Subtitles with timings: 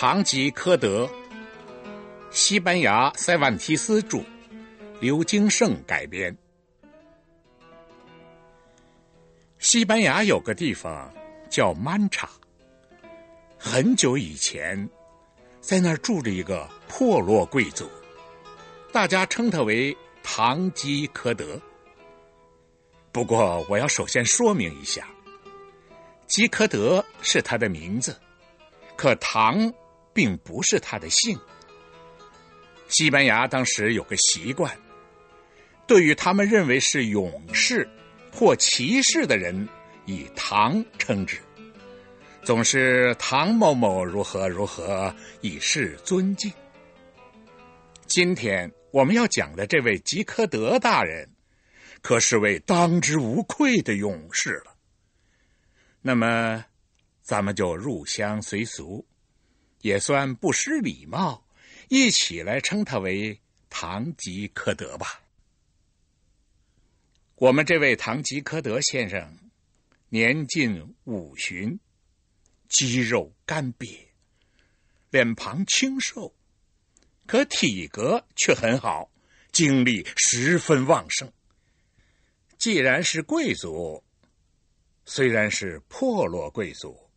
[0.00, 1.10] 唐吉诃德，
[2.30, 4.22] 西班牙塞万提斯著，
[5.00, 6.38] 刘金胜改编。
[9.58, 11.12] 西班牙有个地方
[11.50, 12.30] 叫曼查，
[13.58, 14.88] 很久以前，
[15.60, 17.90] 在那儿住着一个破落贵族，
[18.92, 21.60] 大家称他为唐吉诃德。
[23.10, 25.08] 不过，我要首先说明一下，
[26.28, 28.16] 吉诃德是他的名字，
[28.94, 29.68] 可唐
[30.18, 31.38] 并不是他的姓。
[32.88, 34.76] 西班牙当时有个习惯，
[35.86, 37.88] 对于他们认为是勇士
[38.32, 39.68] 或骑士的人，
[40.06, 41.38] 以唐称之，
[42.42, 46.52] 总是唐某某如何如何，以示尊敬。
[48.08, 51.30] 今天我们要讲的这位吉科德大人。
[52.00, 54.74] 可是位当之无愧的勇士了。
[56.02, 56.64] 那么，
[57.22, 59.06] 咱们就入乡随俗，
[59.80, 61.46] 也算不失礼貌，
[61.88, 63.40] 一起来称他为
[63.70, 65.22] 堂吉诃德吧。
[67.36, 69.38] 我们这位堂吉诃德先生，
[70.08, 71.78] 年近五旬，
[72.68, 73.98] 肌肉干瘪，
[75.10, 76.34] 脸庞清瘦，
[77.26, 79.10] 可体格却很好，
[79.52, 81.32] 精力十分旺盛。
[82.58, 84.02] 既然是贵族，
[85.04, 87.07] 虽然是破落贵族，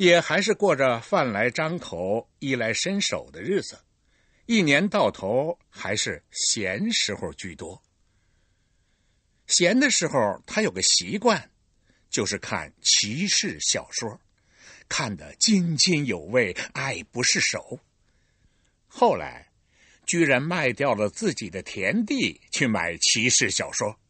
[0.00, 3.78] 也还是过着饭来张口、衣来伸手的日子，
[4.46, 7.82] 一年到头还是闲时候居多。
[9.46, 11.50] 闲的时候，他有个习惯，
[12.08, 14.18] 就是看骑士小说，
[14.88, 17.78] 看得津津有味、爱不释手。
[18.88, 19.50] 后来，
[20.06, 24.00] 居然卖掉了自己的田地去买骑士小说。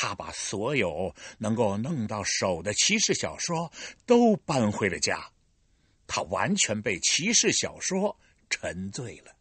[0.00, 3.72] 他把所有能够弄到手的骑士小说
[4.06, 5.32] 都搬回了家，
[6.06, 8.16] 他完全被骑士小说
[8.48, 9.34] 沉醉了。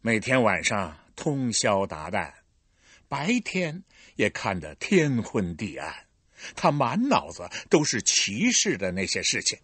[0.00, 2.32] 每天晚上通宵达旦，
[3.08, 3.82] 白天
[4.14, 6.06] 也看得天昏地暗。
[6.54, 9.58] 他满脑子都是骑士的那些事情。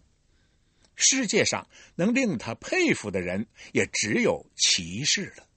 [0.95, 1.65] 世界上
[1.95, 5.47] 能令他佩服的人也只有骑士了，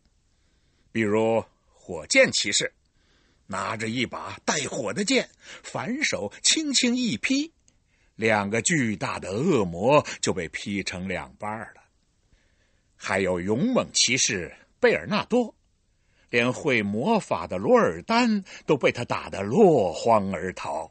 [0.92, 2.72] 比如火箭骑士。
[3.46, 5.28] 拿着一把带火的剑，
[5.62, 7.52] 反手轻轻一劈，
[8.16, 11.82] 两个巨大的恶魔就被劈成两半了。
[12.96, 15.54] 还有勇猛骑士贝尔纳多，
[16.30, 20.90] 连会魔法的罗尔丹都被他打得落荒而逃，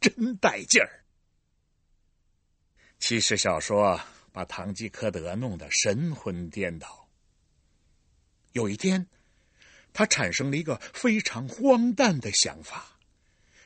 [0.00, 1.04] 真带劲儿。
[2.98, 3.98] 骑士小说
[4.30, 7.08] 把唐吉诃德弄得神魂颠倒。
[8.52, 9.06] 有一天。
[9.94, 12.98] 他产生了一个非常荒诞的想法，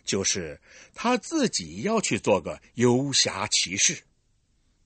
[0.05, 0.61] 就是
[0.95, 4.03] 他自己要去做个游侠骑士，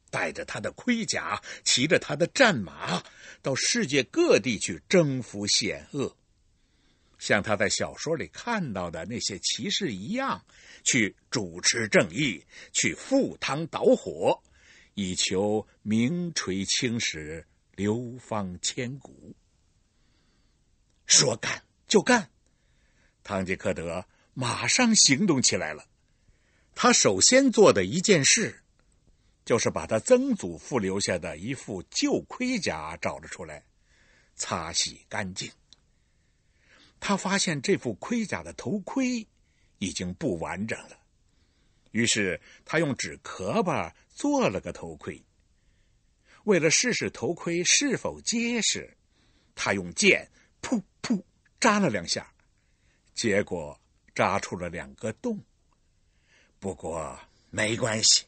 [0.08, 3.02] 带着他的盔甲，骑着他的战马，
[3.42, 6.16] 到世界各地去征服险恶，
[7.18, 10.44] 像他在小说里看到的那些骑士一样，
[10.84, 14.40] 去主持正义，去赴汤蹈火，
[14.94, 17.44] 以求名垂青史，
[17.74, 19.34] 流芳千古。
[21.06, 22.30] 说干就干，
[23.22, 25.86] 汤吉诃德马上行动起来了。
[26.74, 28.62] 他首先做的一件事，
[29.44, 33.62] 就是把他曾祖父留下的一副旧盔甲找了出来，
[34.34, 35.50] 擦洗干净。
[36.98, 39.26] 他发现这副盔甲的头盔
[39.78, 40.98] 已经不完整了，
[41.90, 45.22] 于是他用纸壳吧做了个头盔。
[46.44, 48.96] 为了试试头盔是否结实，
[49.54, 50.30] 他用剑。
[50.62, 51.22] 噗噗，
[51.60, 52.32] 扎了两下，
[53.12, 53.78] 结果
[54.14, 55.38] 扎出了两个洞。
[56.58, 57.18] 不过
[57.50, 58.24] 没关系，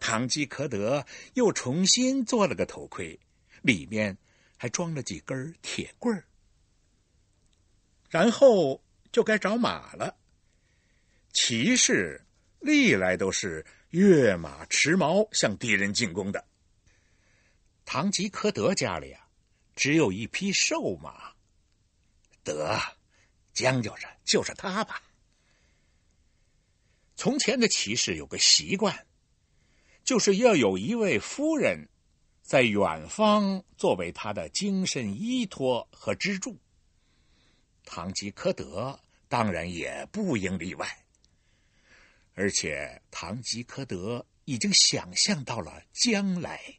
[0.00, 3.20] 唐吉诃德又重新做了个头盔，
[3.60, 4.16] 里面
[4.56, 6.24] 还装了几根铁棍儿。
[8.08, 8.82] 然后
[9.12, 10.16] 就该找马了。
[11.32, 12.20] 骑士
[12.60, 16.44] 历来都是跃马持矛向敌人进攻的。
[17.84, 19.28] 唐吉诃德家里啊，
[19.74, 21.31] 只有一匹瘦马。
[22.44, 22.80] 得，
[23.52, 25.02] 将就着就是他吧。
[27.14, 29.06] 从前的骑士有个习惯，
[30.02, 31.88] 就是要有一位夫人，
[32.42, 36.58] 在远方作为他的精神依托和支柱。
[37.84, 38.98] 堂吉诃德
[39.28, 41.04] 当然也不应例外。
[42.34, 46.78] 而且堂吉诃德已经想象到了将来，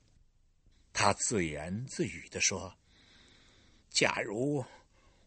[0.92, 2.76] 他自言自语的说
[3.90, 4.66] ：“假如……”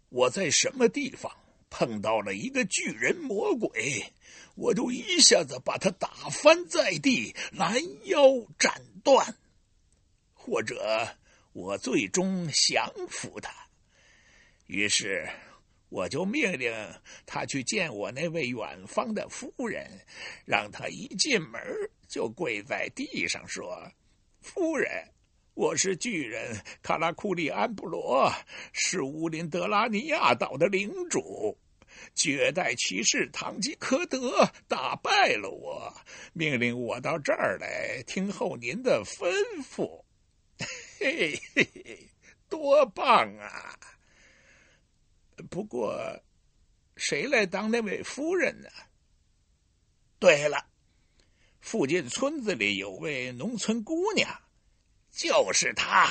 [0.09, 1.33] 我在什么地方
[1.69, 4.13] 碰到了一个巨人魔鬼，
[4.55, 7.75] 我就一下子把他打翻在地，拦
[8.05, 8.23] 腰
[8.59, 9.37] 斩断。
[10.35, 11.17] 或者
[11.53, 13.53] 我最终降服他。
[14.67, 15.29] 于是，
[15.89, 16.73] 我就命令
[17.27, 19.91] 他去见我那位远方的夫人，
[20.45, 21.61] 让他一进门
[22.09, 23.91] 就跪在地上说
[24.41, 25.09] ：“夫人，
[25.57, 28.31] 我是巨人卡拉库利安布罗，
[28.75, 31.57] 是乌林德拉尼亚岛的领主。”
[32.15, 35.91] 绝代骑士唐吉诃德打败了我，
[36.35, 39.33] 命令我到这儿来听候您的吩
[39.63, 40.05] 咐。
[41.01, 41.99] 嘿嘿嘿，
[42.51, 43.75] 多棒啊！
[45.49, 45.99] 不过，
[46.97, 48.69] 谁来当那位夫人呢？
[50.19, 50.67] 对了，
[51.63, 54.29] 附近村子里有位农村姑娘，
[55.17, 56.09] 就是她。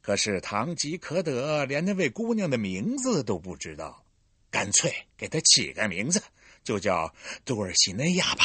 [0.00, 4.04] 可是堂吉诃德连那位姑娘的名字都不知道，
[4.50, 6.22] 干脆给她起个名字，
[6.62, 7.14] 就叫
[7.44, 8.44] 杜尔西内亚吧。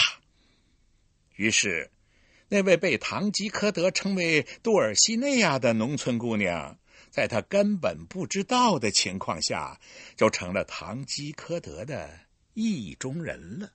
[1.36, 1.90] 于是，
[2.50, 6.78] 那位被堂吉诃德称为杜尔西内亚的农村姑娘，
[7.10, 9.80] 在他根本不知道的情况下，
[10.16, 12.20] 就成了堂吉诃德的
[12.54, 13.72] 意中人了。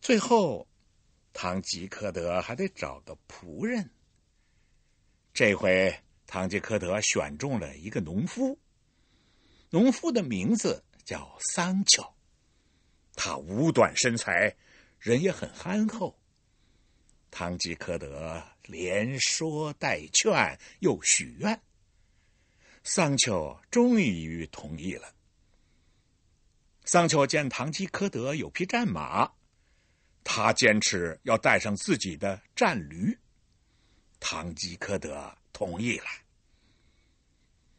[0.00, 0.66] 最后，
[1.34, 3.90] 唐吉诃德还得找个仆人。
[5.34, 5.94] 这回，
[6.26, 8.58] 唐吉诃德选中了一个农夫。
[9.68, 12.14] 农夫的名字叫桑乔，
[13.14, 14.56] 他五短身材，
[15.00, 16.16] 人也很憨厚。
[17.32, 21.60] 唐吉诃德连说带劝，又许愿。
[22.84, 25.12] 桑丘终于同意了。
[26.84, 29.32] 桑丘见唐吉诃德有匹战马，
[30.24, 33.16] 他坚持要带上自己的战驴。
[34.18, 36.06] 唐吉诃德同意了。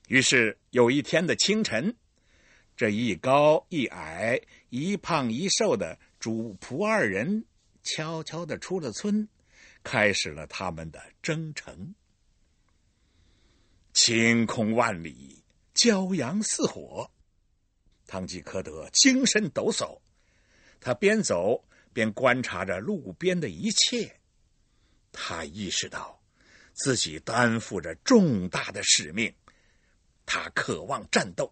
[0.08, 1.98] 于是有一天的清晨，
[2.78, 4.40] 这一高一矮、
[4.70, 7.44] 一胖一瘦的主仆二人
[7.82, 9.28] 悄悄的出了村，
[9.84, 11.96] 开始了他们的征程。
[13.94, 15.44] 晴空万里，
[15.74, 17.10] 骄阳似火，
[18.06, 20.00] 唐吉诃德精神抖擞，
[20.80, 21.66] 他边走
[21.96, 24.20] 边观察着路边的一切，
[25.14, 26.22] 他意识到。
[26.74, 29.34] 自己担负着重大的使命，
[30.26, 31.50] 他渴望战斗，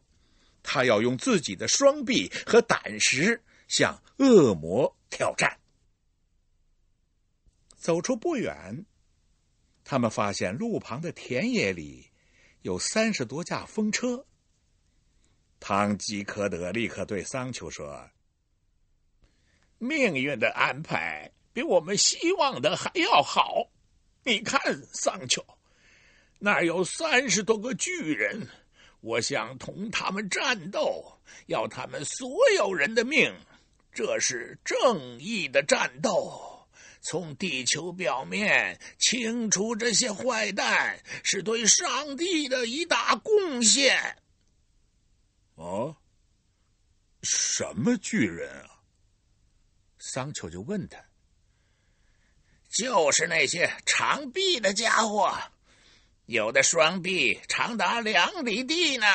[0.62, 5.57] 他要用自己的双臂和胆识向恶魔挑战。
[7.78, 8.86] 走出不远，
[9.86, 12.12] 他们发现路旁的田野里
[12.63, 14.25] 有三十多架风车。
[15.62, 18.10] 唐吉诃德立刻对桑丘说
[19.83, 23.69] ：“命运的安排比我们希望的还要好。”
[24.25, 24.59] 你看，
[24.94, 25.45] 桑丘，
[26.39, 28.47] 那儿有三十多个巨人，
[29.01, 33.33] 我想同他们战斗，要他们所有人的命。
[33.91, 36.65] 这是正义的战斗，
[37.01, 44.18] 从地球表面清除这些坏蛋，是对上帝的一大贡献。
[45.56, 45.95] 哦，
[47.21, 48.73] 什么巨人啊？
[50.06, 51.02] 桑丘就问他。
[52.68, 55.34] 就是那些长臂的家伙，
[56.26, 59.06] 有的双臂长达两里地呢。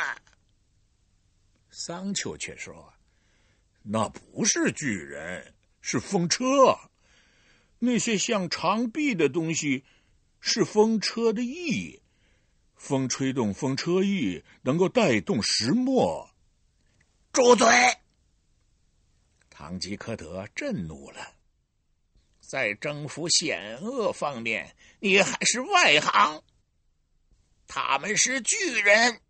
[1.70, 2.94] 桑丘却说
[3.85, 6.42] ：“那不是巨人，是风车。
[7.78, 9.85] 那些像长臂的东西，
[10.40, 12.00] 是风车的翼。
[12.76, 16.30] 风吹动风车翼，能够带动石墨。”
[17.30, 17.68] 住嘴！
[19.58, 21.34] 堂吉诃德震怒了。
[22.38, 26.44] 在征服险恶方面，你还是外行。
[27.66, 29.20] 他们是巨人，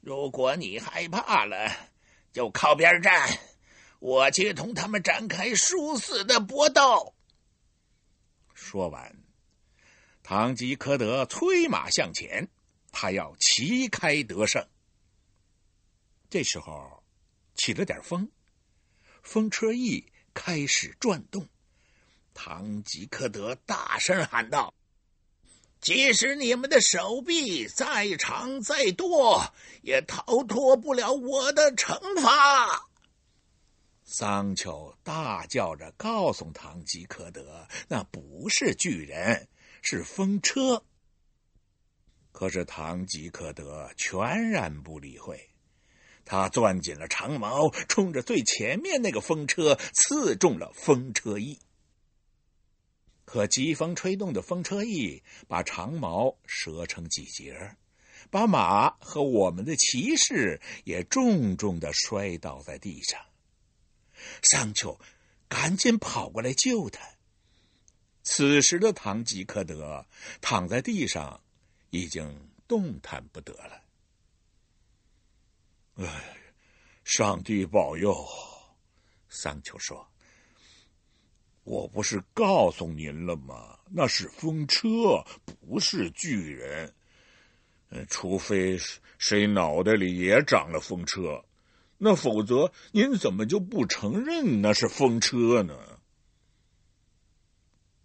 [0.00, 1.70] 如果你害怕了，
[2.32, 3.38] 就靠边站，
[4.00, 7.14] 我去同他们展开殊死的搏斗。
[8.52, 9.16] 说完，
[10.24, 12.48] 堂吉诃德催马向前，
[12.90, 14.66] 他要旗开得胜。
[16.28, 17.04] 这时候，
[17.54, 18.28] 起了点风，
[19.22, 21.48] 风车翼开始转动。
[22.32, 24.72] 唐吉诃德大声喊道
[25.80, 32.88] ：“即使你们的手臂再长再多，也逃脱不了我的惩罚。”
[34.04, 39.48] 桑丘大叫着告诉唐吉诃德：“那不是巨人，
[39.82, 40.82] 是风车。”
[42.32, 45.49] 可是唐吉诃德全然不理会，
[46.24, 51.58] 他攥紧了长矛，冲着最前面那个风车刺中了风车翼。
[53.24, 57.76] 可疾风吹动的风车翼把长矛折成几截，
[58.28, 63.20] 把马和我们的骑士也重重的摔倒在地上。
[64.42, 65.00] 桑丘
[65.48, 67.00] 赶紧跑过来救他，
[68.22, 70.04] 此时的唐吉诃德
[70.40, 71.40] 躺在地上，
[71.90, 73.80] 已经动弹不得了。
[76.02, 76.06] 哎，
[77.04, 78.26] 上帝保佑！
[79.28, 80.08] 桑丘说
[81.62, 83.78] ：“我不是告诉您了吗？
[83.90, 85.22] 那是风车，
[85.60, 86.94] 不是巨人。
[88.08, 88.78] 除非
[89.18, 91.44] 谁脑袋里也长了风车，
[91.98, 96.00] 那否则您怎么就不承认那是风车呢？”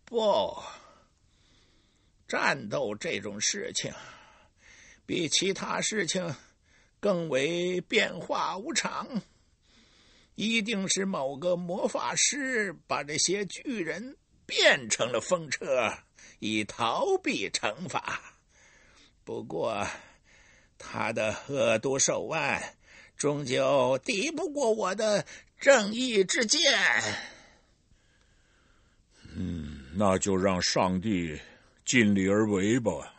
[0.03, 0.61] 不，
[2.27, 3.93] 战斗这种事情，
[5.05, 6.35] 比其他事情
[7.05, 9.07] 更为变化无常。
[10.33, 15.93] 一定是某个魔法师把这些巨人变成了风车，
[16.39, 18.19] 以逃避惩罚。
[19.23, 19.85] 不过，
[20.79, 22.75] 他的恶毒手腕
[23.15, 25.23] 终究敌不过我的
[25.59, 26.59] 正义之剑。
[29.35, 29.73] 嗯。
[29.97, 31.39] 那就让上帝
[31.85, 33.13] 尽力而为吧。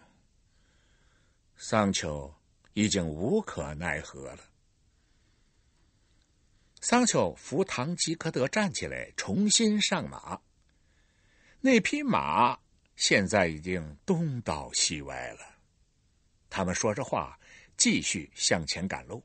[1.57, 2.35] 桑丘
[2.76, 4.45] 已经无可奈何了。
[6.83, 10.38] 桑丘扶唐吉诃德站起来，重新上马。
[11.62, 12.59] 那匹马
[12.95, 15.40] 现在已经东倒西歪了。
[16.50, 17.40] 他们说着话，
[17.78, 19.25] 继续向前赶路。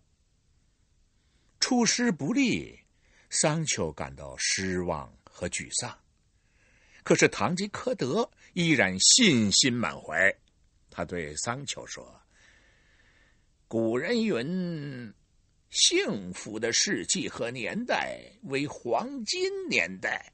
[1.59, 2.79] 出师不利，
[3.29, 5.99] 桑丘感到失望和沮丧。
[7.03, 10.33] 可是唐吉诃德依然信心满怀，
[10.89, 12.19] 他对桑丘说
[13.71, 15.13] ：“古人云，
[15.69, 20.33] 幸福的世纪和年代为黄金年代。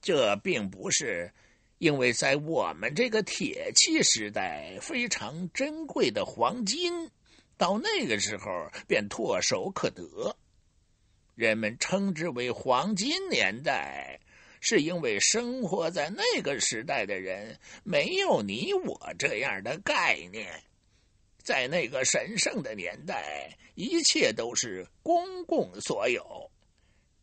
[0.00, 1.28] 这并不是
[1.78, 7.10] 因为在我们这个铁器时代非常珍贵的黄金，
[7.56, 8.46] 到那个时候
[8.86, 10.36] 便唾手可得。
[11.34, 14.20] 人们称之为黄金年代。”
[14.66, 20.62] 是因为生活在那个时代的人没有你我这样的概念，
[21.44, 26.50] 在那个神圣的年代，一切都是公共所有，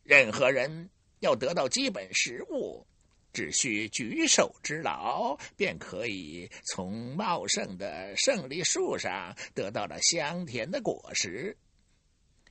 [0.04, 0.88] 任何人
[1.18, 2.86] 要得到基本食物，
[3.32, 11.56] 只需举手之劳，便可以从茂盛的胜利树上得到了香甜的果实。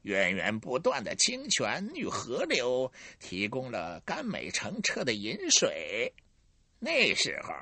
[0.02, 6.12] 源源不断的清泉与河流提供了甘美澄澈的饮水。
[6.80, 7.54] 那时候，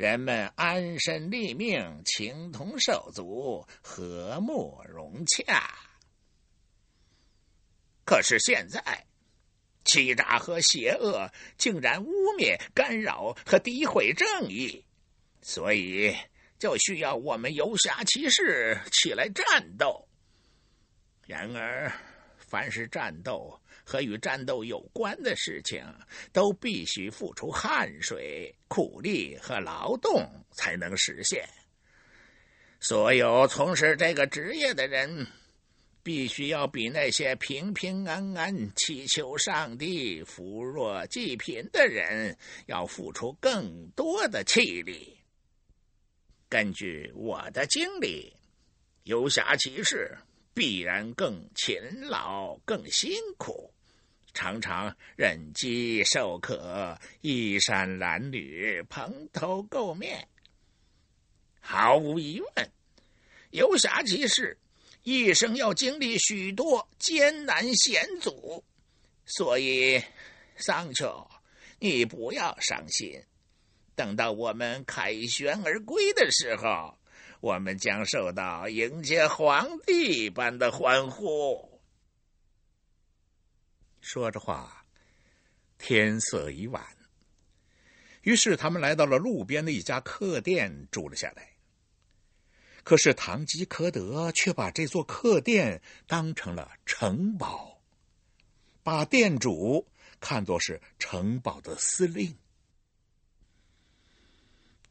[0.00, 5.62] 人们安身立命，情同手足，和睦融洽。
[8.06, 9.06] 可是现在，
[9.84, 14.82] 欺诈和邪恶竟然污蔑、干扰和诋毁正义，
[15.42, 16.16] 所以
[16.58, 20.08] 就需要我们游侠骑士起来战斗。
[21.26, 21.92] 然而，
[22.38, 25.84] 凡是战斗和与战斗有关的事情，
[26.32, 31.48] 都必须付出汗水、苦力和劳动才能实现。
[32.80, 35.26] 所有从事这个职业的人，
[36.02, 45.18] 必须要比那些平平安安祈求上帝扶弱济贫的人要付出更多的气力。
[46.48, 48.34] 根据我的经历，
[49.04, 50.16] 游侠骑士。
[50.52, 53.72] 必然更勤劳、更辛苦，
[54.34, 60.26] 常常忍饥受渴、衣衫褴褛、蓬头垢面。
[61.60, 62.70] 毫无疑问，
[63.50, 64.58] 游侠骑士
[65.02, 68.64] 一生要经历许多艰难险阻，
[69.24, 70.02] 所以，
[70.56, 71.26] 桑丘，
[71.78, 73.22] 你不要伤心。
[73.94, 76.99] 等到我们凯旋而归的时候。
[77.40, 81.80] 我们将受到迎接皇帝般的欢呼。
[84.02, 84.84] 说着话，
[85.78, 86.84] 天色已晚。
[88.22, 91.48] 于是他们来到了路边的一家客店，住了下来。
[92.84, 97.80] 可是唐吉诃德却把这座客店当成了城堡，
[98.82, 99.86] 把店主
[100.18, 102.36] 看作是城堡的司令。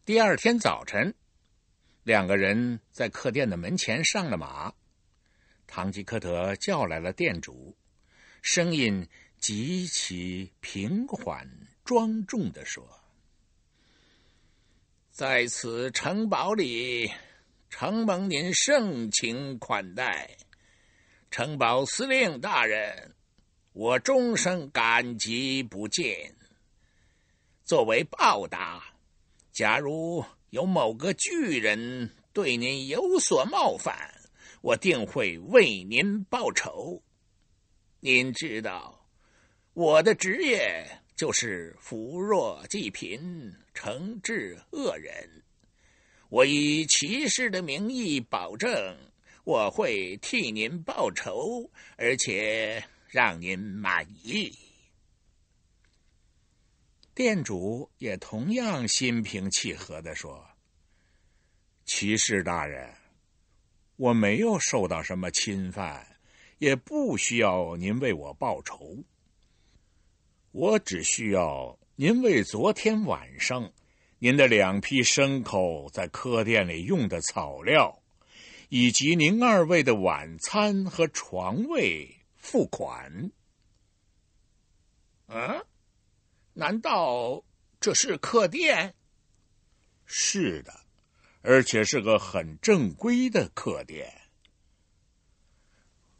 [0.03, 1.13] 第二天早晨。
[2.09, 4.73] 两个人在客店的门前上了马，
[5.67, 7.77] 堂吉诃德叫来了店主，
[8.41, 11.47] 声音极其平缓
[11.85, 12.83] 庄重的说
[15.13, 17.11] ：“在此城堡里，
[17.69, 20.35] 承蒙您盛情款待，
[21.29, 23.13] 城堡司令大人，
[23.73, 26.11] 我终生感激不尽。
[27.63, 28.83] 作为报答，
[29.51, 33.95] 假如……”有某个巨人对您有所冒犯，
[34.61, 37.01] 我定会为您报仇。
[37.99, 39.07] 您知道，
[39.73, 45.43] 我的职业就是扶弱济贫，惩治恶人。
[46.29, 48.97] 我以骑士的名义保证，
[49.43, 54.51] 我会替您报仇，而且让您满意。
[57.19, 60.41] 店主也同样心平气和的说
[61.83, 62.95] ：“骑士大人，
[63.97, 66.07] 我没有受到什么侵犯，
[66.59, 69.03] 也不需要您为我报仇。
[70.53, 73.69] 我只需要您为昨天晚上
[74.19, 78.01] 您的两批牲口在客店里用的草料，
[78.69, 83.29] 以及您二位的晚餐和床位付款。”
[85.27, 85.61] 啊？
[86.59, 87.41] 难道
[87.79, 88.93] 这是客店？
[90.05, 90.77] 是的，
[91.41, 94.13] 而且是个很正规的客店。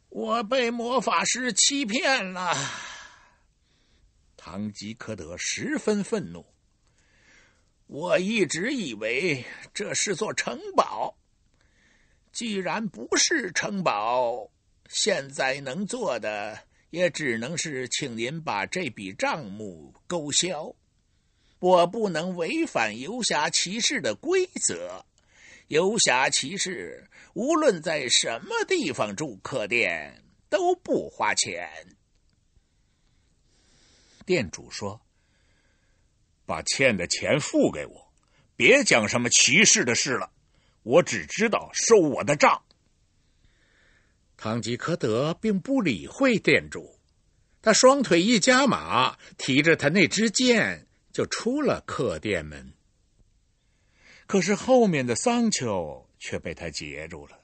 [0.08, 2.56] 我被魔法师欺骗了。
[4.34, 6.46] 唐吉诃德十分愤怒。
[7.86, 9.44] 我一直以为
[9.74, 11.18] 这是座城堡，
[12.32, 14.50] 既然不是城堡，
[14.88, 16.66] 现在能做的。
[16.90, 20.74] 也只能是请您把这笔账目勾销。
[21.58, 25.04] 我不能违反游侠骑士的规则。
[25.68, 31.68] 游侠骑士无论在什么地方住客店都不花钱。
[34.26, 35.00] 店主说
[36.46, 38.12] ：“把欠的钱付给我，
[38.56, 40.32] 别讲什么骑士的事了。
[40.82, 42.62] 我只知道收我的账。”
[44.42, 46.98] 唐吉诃德并不理会店主，
[47.60, 52.72] 他双腿一夹马，提着他那支剑就出了客店门。
[54.26, 57.38] 可是后面的桑丘却被他截住了。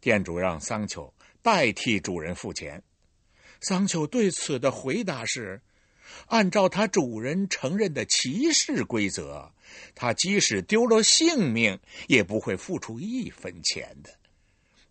[0.00, 2.82] 店主让桑丘代替主人付钱，
[3.60, 5.60] 桑丘对此的回答是：
[6.28, 9.52] 按照他主人承认的骑士规则，
[9.94, 14.18] 他即使丢了性命，也不会付出一分钱的。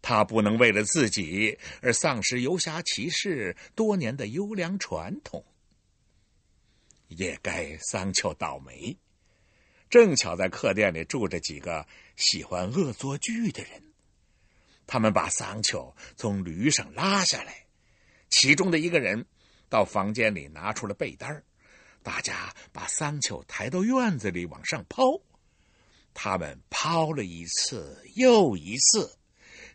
[0.01, 5.45] 他不能为了自己而丧失游侠骑士多年的优良传统，
[7.07, 8.97] 也该桑丘倒霉。
[9.89, 11.85] 正巧在客店里住着几个
[12.15, 13.83] 喜欢恶作剧的人，
[14.87, 17.65] 他们把桑丘从驴上拉下来，
[18.29, 19.25] 其中的一个人
[19.67, 21.43] 到房间里拿出了被单
[22.01, 25.03] 大家把桑丘抬到院子里往上抛，
[26.13, 29.18] 他们抛了一次又一次。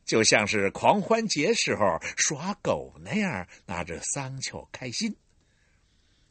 [0.04, 5.16] 就像是狂欢节时候耍狗那样，拿着桑丘开心。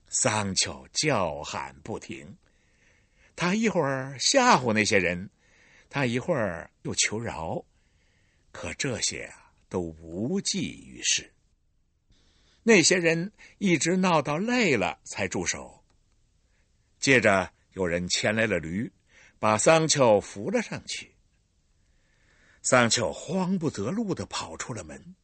[0.07, 2.37] 桑丘叫喊不停，
[3.35, 5.29] 他一会儿吓唬那些人，
[5.89, 7.65] 他一会儿又求饶，
[8.51, 11.33] 可这些啊都无济于事。
[12.61, 15.83] 那些人一直闹到累了才住手。
[16.99, 18.91] 接着有人牵来了驴，
[19.39, 21.12] 把桑丘扶了上去。
[22.63, 25.15] 桑丘慌不择路的跑出了门，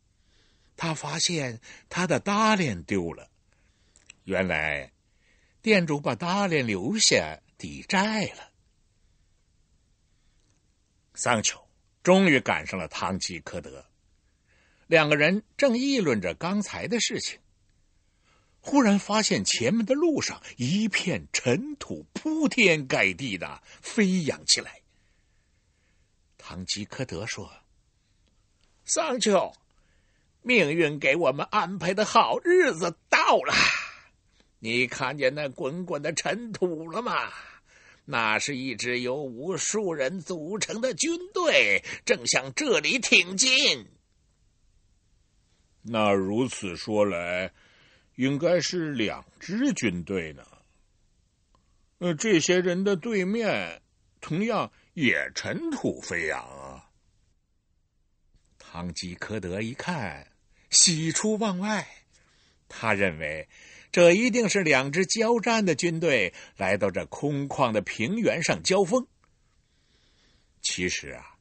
[0.76, 3.30] 他发现他的搭链丢了。
[4.26, 4.92] 原来，
[5.62, 8.52] 店主把搭链留下抵债了。
[11.16, 11.58] 桑丘
[12.04, 13.86] 终于赶上了唐吉诃德，
[14.88, 17.40] 两个人正议论着刚才的事情，
[18.60, 24.79] 忽然发现前面的路上一片尘土铺天盖地的飞扬起来。
[26.50, 27.48] 唐吉诃德说
[28.84, 29.54] ：“桑丘，
[30.42, 33.54] 命运给我们安排的好日子到了。
[34.58, 37.32] 你看见那滚滚的尘土了吗？
[38.04, 43.86] 那是一支由无数人组成的军队，正向这里挺进。
[45.84, 47.54] 那如此说来，
[48.16, 50.44] 应该是两支军队呢。
[52.00, 53.84] 呃，这些人的对面，
[54.20, 56.90] 同样。”也尘土飞扬啊！
[58.58, 60.28] 唐吉诃德一看，
[60.72, 61.88] 喜出望外。
[62.68, 63.48] 他认为，
[63.94, 69.08] 这一定是两支交战的军队来到这空旷的平原上交锋。
[70.62, 71.38] 其实啊，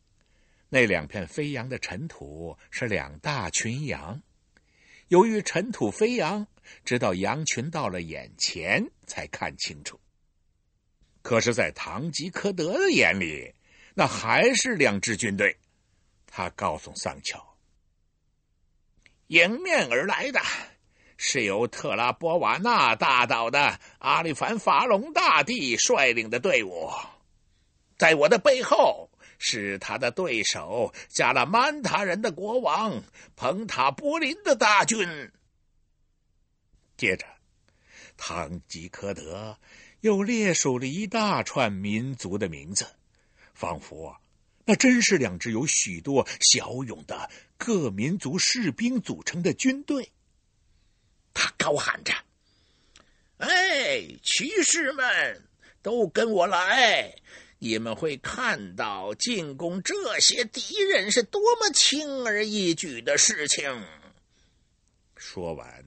[0.69, 4.23] 那两片飞扬的尘土是两大群羊。
[5.09, 6.47] 由于尘土飞扬，
[6.85, 9.99] 直到羊群到了眼前，才看清楚。
[11.21, 13.53] 可是，在唐吉诃德的眼里，
[13.93, 15.55] 那还是两支军队。
[16.27, 17.57] 他告诉桑乔，
[19.27, 20.41] 迎面而来的
[21.17, 26.91] 是由特拉波瓦纳大岛的阿里凡法隆大帝率领的队伍，
[27.99, 33.03] 在我的背后是他的对手加拉曼塔人的国王
[33.37, 35.31] 彭塔波林的大军。
[36.97, 37.27] 接着。
[38.21, 39.57] 唐吉诃德
[40.01, 42.87] 又列数了一大串民族的名字，
[43.55, 44.17] 仿佛
[44.65, 50.13] 那真是两支有许多骁勇的各民族士兵组成的军队。
[51.33, 52.13] 他高喊着
[53.39, 55.49] ：“哎，骑士们，
[55.83, 57.15] 都跟我来！
[57.61, 63.85] 你们会看到进攻这些敌人是多么轻而易举的事情。”
[65.17, 65.85] 说完，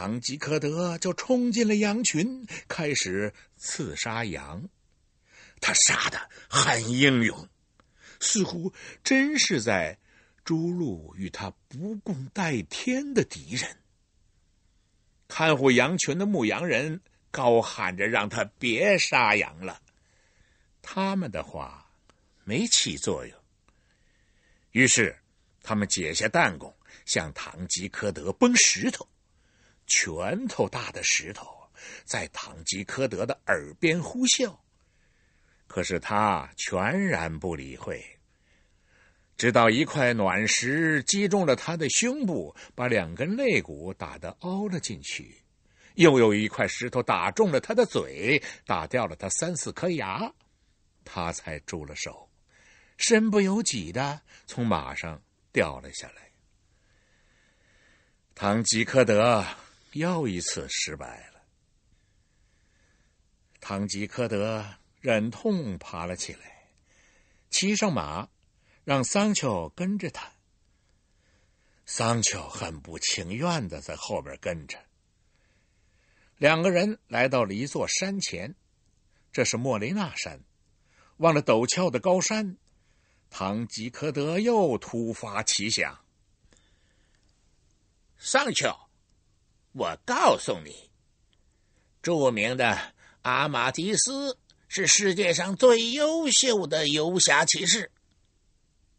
[0.00, 4.68] 唐吉诃德就冲进了羊群，开始刺杀羊。
[5.60, 7.48] 他杀的很英勇，
[8.20, 9.98] 似乎真是在
[10.44, 13.76] 诛戮与他不共戴天的敌人。
[15.26, 17.00] 看护羊群的牧羊人
[17.32, 19.82] 高喊着：“让他别杀羊了。”
[20.80, 21.90] 他们的话
[22.44, 23.36] 没起作用。
[24.70, 25.18] 于是，
[25.60, 26.72] 他们解下弹弓，
[27.04, 29.04] 向唐吉诃德崩石头。
[29.88, 31.48] 拳头大的石头
[32.04, 34.56] 在唐吉诃德的耳边呼啸，
[35.66, 38.04] 可是他全然不理会。
[39.36, 45.24] 直到一块卵石击中了他的胸部，把两根肋骨打得凹了进去；
[45.94, 50.32] 又有一块石头打中了他的嘴，打掉了他三四颗牙，
[51.04, 52.28] 他才住了手，
[52.96, 55.22] 身不由己的从马上
[55.52, 56.32] 掉了下来。
[58.34, 59.44] 唐吉诃德
[59.98, 61.42] 又一次失败了。
[63.60, 64.64] 唐吉诃德
[65.00, 66.70] 忍痛爬了起来，
[67.50, 68.28] 骑上马。
[68.84, 70.32] 让桑丘跟着他。
[71.84, 74.82] 桑丘很不情愿的在后边跟着。
[76.38, 78.54] 两个人来到了一座山前，
[79.30, 80.40] 这是莫雷纳山。
[81.18, 82.56] 望着陡峭的高山，
[83.28, 86.02] 唐吉诃德又突发奇想
[88.16, 88.74] ：“桑丘，
[89.78, 90.90] 我告诉你，
[92.02, 92.76] 著名的
[93.22, 94.36] 阿马迪斯
[94.66, 97.92] 是世界上最优秀的游侠骑士。”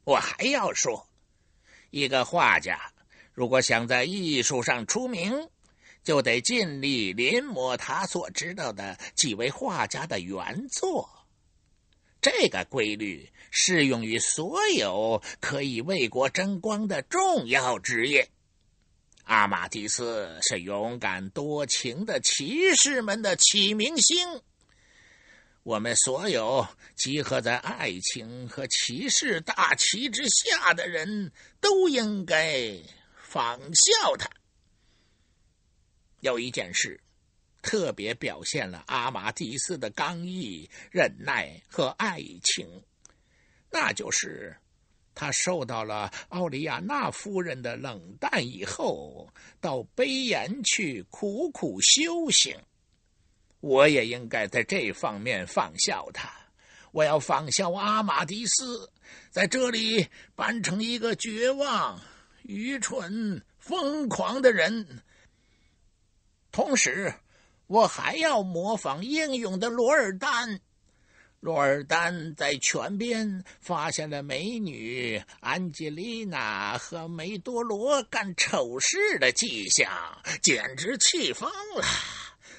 [0.05, 1.09] 我还要说，
[1.89, 2.93] 一个画家
[3.33, 5.49] 如果想在艺术上出名，
[6.01, 11.09] 就得尽力临摹他所知道的几位画家的原作。
[12.21, 18.29] 这个规律适用于所有可以为国争光的重要职业。
[19.29, 24.41] 阿马蒂斯是勇敢多情的骑士们的启明星。
[25.61, 32.75] 我们所有集合在爱情和骑士大旗之下的人都应该
[33.21, 34.27] 仿效他。
[36.21, 36.99] 有一件事，
[37.61, 42.67] 特别表现了阿马蒂斯的刚毅、忍耐和爱情，
[43.69, 44.57] 那就是
[45.19, 49.27] 他受到了奥利亚娜夫人的冷淡以后，
[49.59, 52.55] 到卑岩去苦苦修行。
[53.59, 56.31] 我也应该在这方面仿效他。
[56.93, 58.89] 我要仿效阿马迪斯，
[59.29, 62.01] 在这里扮成一个绝望、
[62.43, 65.03] 愚蠢、疯狂的人。
[66.49, 67.13] 同时，
[67.67, 70.61] 我还要模仿英勇的罗尔丹。
[71.39, 79.89] 罗尔丹在泉边发现了美女安吉丽娜和梅多罗干丑事的迹象，
[80.41, 81.85] 简直气疯了。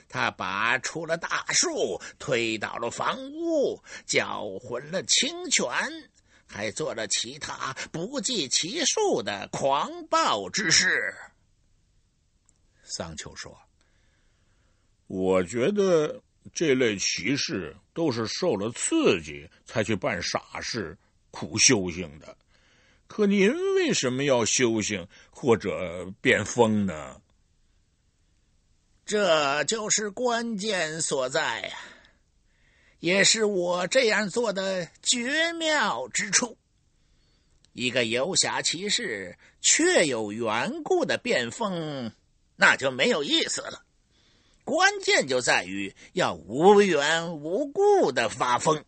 [0.09, 5.71] 他拔出了大树，推倒了房屋，搅浑了清泉，
[6.47, 11.15] 还做了其他不计其数的狂暴之事。
[12.83, 13.57] 桑丘说
[15.07, 16.21] ：“我觉得
[16.53, 20.97] 这类骑士都是受了刺激才去办傻事、
[21.31, 22.37] 苦修行的。
[23.07, 27.21] 可您为什么要修行或者变疯呢？”
[29.05, 31.77] 这就是关键所在呀，
[33.01, 36.57] 也是我这样做的绝妙之处。
[37.73, 42.13] 一个游侠骑士确有缘故的变疯，
[42.55, 43.85] 那就没有意思了。
[44.71, 48.85] 关键就在于要无缘无故的发疯。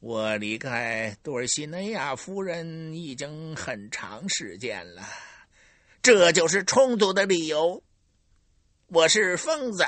[0.00, 5.02] 我离开多尔西内亚夫人已经很长时间了，
[6.00, 7.82] 这就是充足的理由。
[8.86, 9.84] 我是疯子，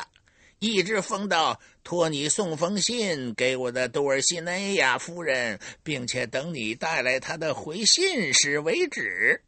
[0.58, 9.42] 一直疯到托你送封信给我的多尔西内亚夫人，并且等你带来他的回信时为止。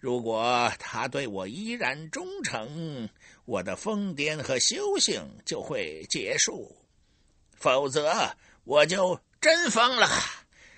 [0.00, 3.08] 如果他对我依然忠诚，
[3.48, 6.70] 我的疯癫和修行就会结束；
[7.56, 10.06] 否则，我就真疯了。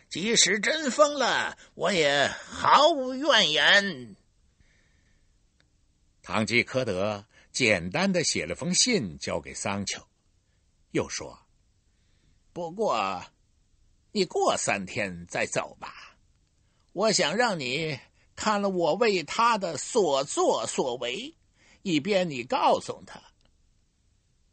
[0.09, 4.15] 即使真疯了，我也毫无怨言。
[6.23, 7.27] 堂吉诃德。
[7.51, 10.01] 简单的写了封信交给桑丘，
[10.93, 11.37] 又说
[12.55, 13.25] ：“不过，
[14.13, 16.17] 你过三天再走吧。
[16.93, 17.99] 我想让你
[18.37, 21.35] 看了我为他的所作所为，
[21.83, 23.21] 以便你告诉他。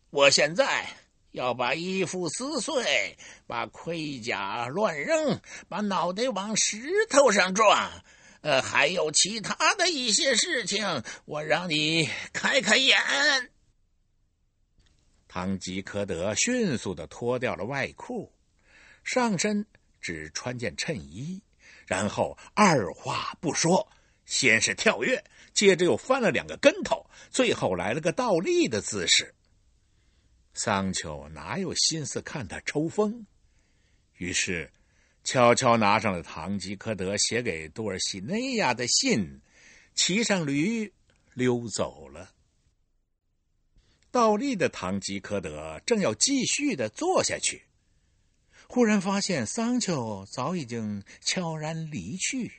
[0.09, 0.87] 我现在
[1.31, 7.91] 要把衣服撕碎，把盔甲乱扔，把脑袋往石头上撞。”
[8.41, 12.95] 呃，还有其他的一些事情，我让你开开眼。
[15.27, 18.31] 唐吉诃德迅速的脱掉了外裤，
[19.03, 19.65] 上身
[19.99, 21.41] 只穿件衬衣，
[21.87, 23.91] 然后二话不说，
[24.25, 25.21] 先是跳跃，
[25.57, 29.33] 接着又翻了两个跟头，最后来了个倒立的姿势。
[30.53, 33.25] 桑丘哪有心思看他抽风？
[34.17, 34.71] 于是。
[35.23, 39.41] 悄悄拿上了唐吉诃德写给多尔西内亚的信，
[39.93, 40.93] 骑上驴
[41.33, 42.31] 溜走了。
[44.09, 47.63] 倒立的唐吉诃德正要继续的坐下去，
[48.69, 52.49] 忽然发现桑丘早已经悄然离去，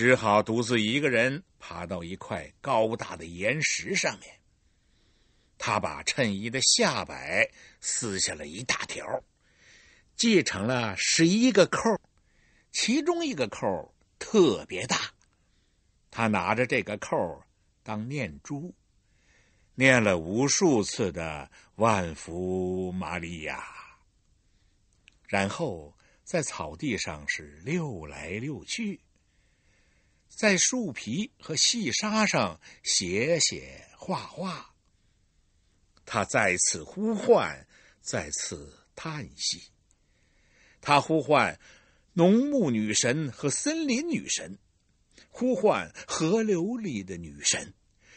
[0.00, 4.40] 只好独自一个人爬到一块高大的岩石上面。
[5.58, 7.46] 他把衬衣的下摆
[7.82, 9.22] 撕下了一大条。
[10.16, 12.00] 系成了十一个扣，
[12.72, 15.12] 其中一个扣特别大。
[16.10, 17.44] 他拿着这个扣
[17.82, 18.74] 当念珠，
[19.74, 23.62] 念了无数次的“万福玛利亚”，
[25.28, 28.98] 然后在草地上是溜来溜去，
[30.40, 34.74] 在树皮和细沙上写写画画。
[36.06, 37.66] 他再次呼唤，
[38.00, 39.64] 再次叹息。
[40.80, 41.60] 他呼唤
[42.14, 44.58] 农牧女神和森林女神，
[45.28, 47.74] 呼唤河流里的女神，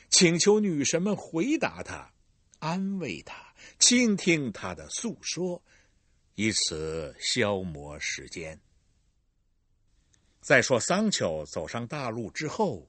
[0.09, 2.13] 请求女神们回答他，
[2.59, 5.61] 安慰他，倾听他的诉说，
[6.35, 8.57] 以此消磨时间。
[10.43, 12.85] 再说，桑丘走上大路之后，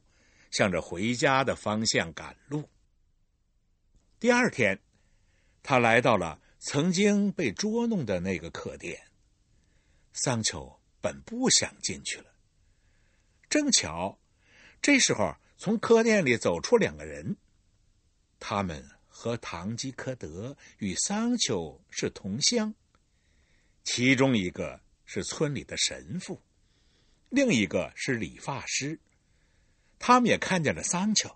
[0.51, 2.69] 向着回家的方向赶路。
[4.19, 4.77] 第二天，
[5.63, 9.01] 他来到了曾经被捉弄的那个客店。
[10.13, 12.27] 桑丘本不想进去了，
[13.49, 14.19] 正巧，
[14.83, 17.37] 这时候从客店里走出两个人，
[18.41, 22.75] 他们和唐吉诃德与桑丘是同乡。
[23.85, 26.41] 其中一个是村里的神父，
[27.35, 29.01] 另一个是理发师。
[29.99, 31.35] 他们也看见了桑丘。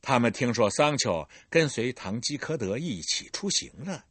[0.00, 4.06] 他们听说桑丘跟随唐吉诃德一起出行了。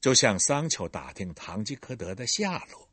[0.00, 2.88] 就向桑丘打听唐吉诃德的下落。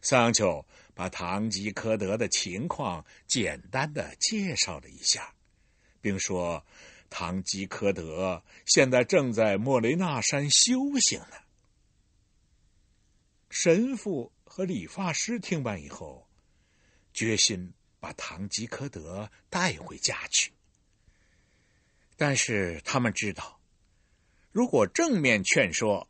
[0.00, 5.34] 桑丘把唐吉诃德的情况简单的介绍了一下，
[6.00, 6.64] 并说
[7.10, 11.36] ：“唐吉诃德现在正在莫雷纳山修行呢。”
[13.50, 16.26] 神父和理发师听完以后，
[17.12, 20.50] 决心把堂吉诃德带回家去。
[22.16, 23.60] 但是他们知道。
[24.52, 26.08] 如果正面劝说，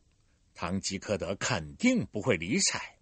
[0.55, 3.01] 堂吉诃德肯定不会理睬。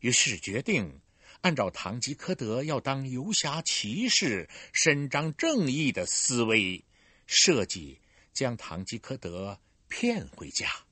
[0.00, 1.00] 于是决定
[1.40, 6.84] 按照堂吉诃德要当游侠骑士、伸张正义的思维，
[7.26, 8.02] 设计
[8.34, 10.85] 将堂吉诃德骗回家。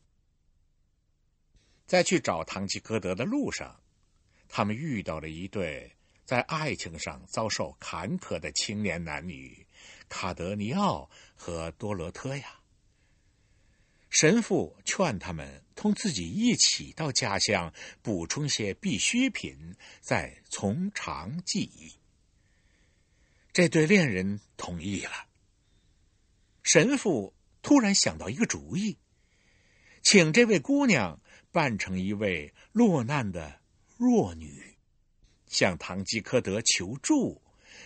[1.86, 3.80] 在去找堂吉诃德的路上，
[4.48, 5.92] 他们遇到了一对
[6.24, 9.66] 在爱情上遭受坎坷的青年男女——
[10.08, 12.60] 卡德尼奥和多罗特呀。
[14.08, 21.92] 神父劝他们同自己一起到家乡补充些必需品，再从长计议。
[23.52, 25.26] 这对恋人同意了。
[26.62, 28.96] 神父突然想到一个主意，
[30.02, 31.20] 请这位姑娘
[31.54, 33.60] 扮成一位落难的
[33.96, 34.60] 弱女，
[35.46, 37.40] 向唐吉诃德求助。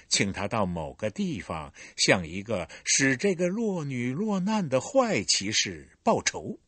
[0.08, 6.58] 请他到某个地方，向一个使这个弱女落难的坏骑士报仇。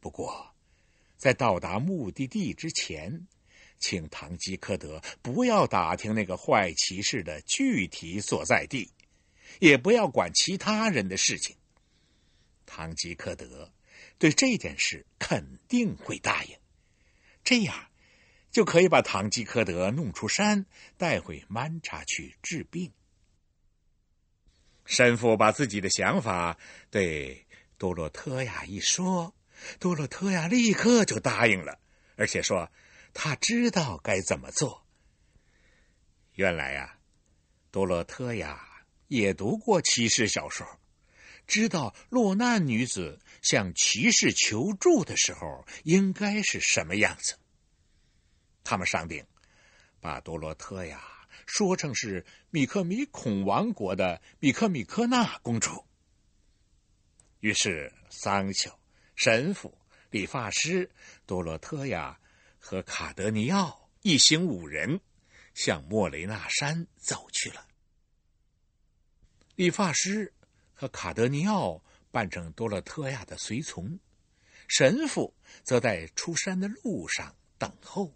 [0.00, 0.52] 不过，
[1.16, 3.28] 在到达目的地之前，
[3.78, 8.90] 请唐吉诃德不要打听那个坏骑士的具体所在地，
[9.60, 11.54] 也不要管其他人的事情。
[12.66, 13.70] 唐吉诃德
[14.22, 16.56] 对这件事肯定会答应。
[17.42, 17.74] 这样。
[18.52, 20.66] 就可以把堂吉诃德弄出山，
[20.98, 22.92] 带回曼茶去治病。
[24.84, 26.58] 神父把自己的想法
[26.90, 27.46] 对
[27.78, 29.34] 多洛特亚一说，
[29.80, 31.80] 多洛特亚立刻就答应了，
[32.16, 32.70] 而且说
[33.14, 34.86] 他知道该怎么做。
[36.34, 36.98] 原来呀，
[37.70, 40.66] 多洛特亚也读过骑士小说，
[41.46, 47.38] 知道落难女子向骑士求助的时候应该是什么样子。
[48.64, 49.26] 他们商定，
[50.00, 51.02] 把多罗特呀
[51.46, 55.84] 说成是米克米孔王国的米克米科娜公主。
[57.40, 58.70] 于是，桑丘、
[59.16, 59.76] 神父、
[60.10, 60.88] 理发师、
[61.26, 62.18] 多罗特呀
[62.58, 65.00] 和卡德尼奥一行五人
[65.54, 67.66] 向莫雷纳山走去了。
[69.56, 70.32] 理发师
[70.82, 74.00] 和卡德尼奥扮成多洛特亚的随从，
[74.66, 78.12] 神父则在出山的路上等候。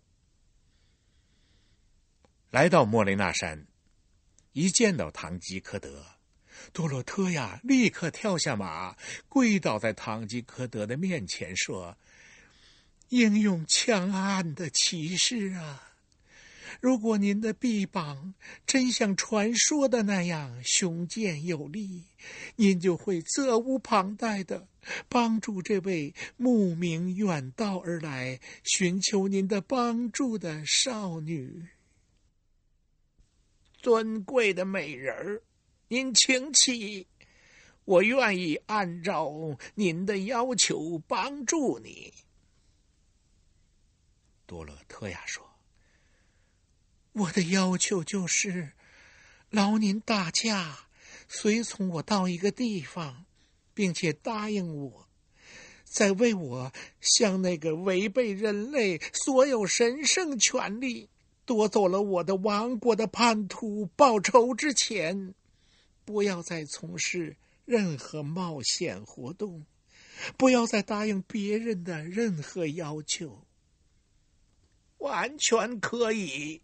[2.51, 3.69] 来到莫雷纳山，
[4.51, 6.05] 一见到唐吉诃德，
[6.73, 8.97] 多洛特亚立刻跳下马，
[9.29, 11.97] 跪倒在唐吉诃德的面前，说
[13.11, 15.93] ：“英勇强悍的骑士啊！”
[16.81, 18.35] 如果您的臂膀
[18.67, 22.05] 真像传说的那样雄健有力，
[22.57, 24.67] 您就会责无旁贷的
[25.09, 31.69] 帮助这位慕名远道而来寻求您的帮助的少女。
[33.79, 35.43] 尊贵的美人儿，
[35.89, 37.07] 您请起，
[37.85, 42.13] 我愿意按照您的要求帮助你。
[44.47, 45.46] 多洛特亚说。
[47.17, 48.73] 我的要求就是，
[49.49, 50.89] 劳您大驾，
[51.27, 53.25] 随从我到一个地方，
[53.73, 55.09] 并且答应我，
[55.83, 61.09] 在为我向那个违背人类所有神圣权利、
[61.47, 65.35] 夺走了我的王国的叛徒报仇之前，
[66.05, 69.65] 不要再从事任何冒险活动，
[70.37, 73.43] 不要再答应别人的任何要求。
[74.99, 76.61] 完全可以。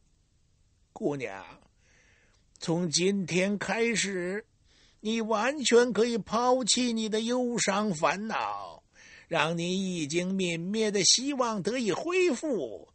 [1.02, 1.44] 姑娘，
[2.60, 4.46] 从今天开始，
[5.00, 8.84] 你完全可以抛弃你的忧伤烦恼，
[9.26, 12.88] 让你已经泯灭的希望得以恢复。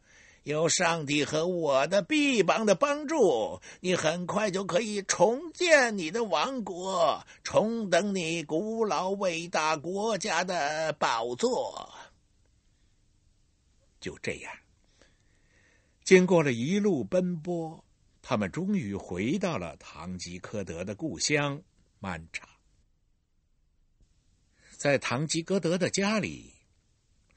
[0.44, 11.92] 有上帝和我的臂膀的帮助，你很快就可以重建你的王国，重登你古老伟大国家的宝座。
[14.00, 14.50] 就这样，
[16.04, 17.84] 经过了一路奔波。
[18.28, 21.62] 他们终于回到了唐吉诃德的故乡
[21.98, 22.46] 曼茶。
[24.76, 26.52] 在唐吉诃德的家里，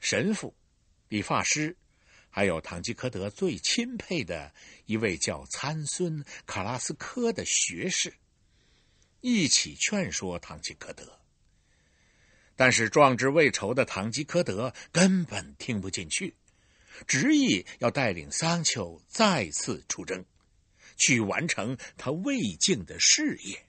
[0.00, 0.54] 神父、
[1.08, 1.74] 理发师，
[2.28, 4.52] 还有唐吉诃德最钦佩的
[4.84, 8.12] 一位叫参孙·卡拉斯科的学士，
[9.22, 11.18] 一起劝说唐吉诃德。
[12.54, 16.36] 但是壮志未酬的唐吉诃德根本听不进去，
[17.06, 20.22] 执意要带领桑丘再次出征。
[20.96, 23.66] 去完成他未竟的事业。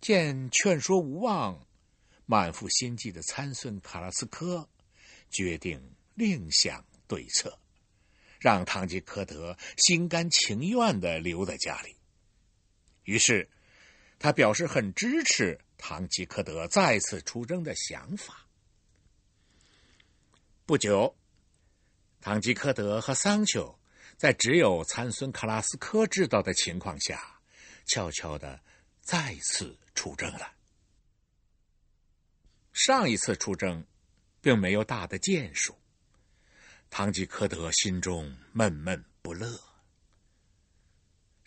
[0.00, 1.66] 见劝说无望，
[2.26, 4.68] 满腹心计的参孙卡拉斯科
[5.30, 7.58] 决定另想对策，
[8.38, 11.96] 让堂吉诃德心甘情愿的留在家里。
[13.04, 13.48] 于是，
[14.18, 18.46] 他表示很支持堂吉诃德再次出征的想法。
[20.66, 21.16] 不久，
[22.20, 23.79] 堂吉诃德和桑丘。
[24.20, 27.40] 在只有参孙克拉斯科知道的情况下，
[27.86, 28.60] 悄悄的
[29.00, 30.52] 再次出征了。
[32.74, 33.82] 上一次出征，
[34.42, 35.74] 并没有大的建树。
[36.90, 39.58] 唐吉诃德心中闷闷不乐。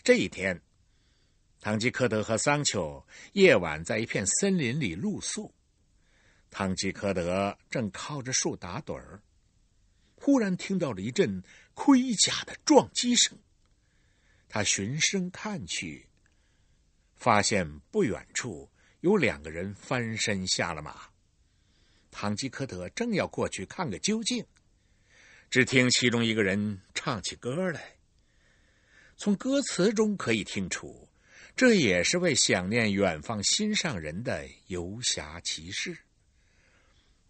[0.01, 0.59] 这一天，
[1.62, 5.53] 唐吉诃德和桑丘夜晚在一片森林里露宿。
[6.49, 9.21] 唐吉诃德正靠着树打盹儿，
[10.15, 11.43] 忽然听到了一阵。
[11.73, 13.38] 盔甲的撞击声。
[14.47, 16.07] 他循声看去，
[17.15, 18.69] 发现不远处
[19.01, 21.09] 有两个人翻身下了马。
[22.12, 24.45] 堂吉诃德正要过去看个究竟，
[25.50, 27.98] 只听其中一个人唱起歌来。
[29.17, 31.10] 从歌词中可以听出，
[31.56, 35.98] 这也是为想念远方心上人的游侠骑士。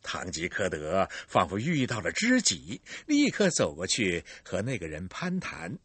[0.04, 5.76] 堂吉诃德仿佛遇到了知己，立刻走过去和那个人攀谈。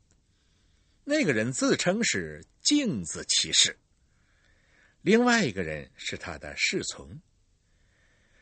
[1.04, 3.78] 那个人自称是镜子骑士，
[5.00, 7.18] 另外一个人是他的侍从。